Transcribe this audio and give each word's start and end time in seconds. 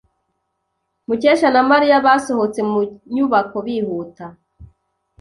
Mukesha 1.07 1.47
na 1.53 1.61
Mariya 1.71 2.03
basohotse 2.05 2.59
mu 2.71 2.79
nyubako 3.13 3.57
bihuta. 3.65 4.25